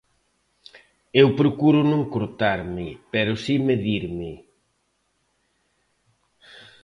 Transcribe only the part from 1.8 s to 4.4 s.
non cortarme, pero si medirme.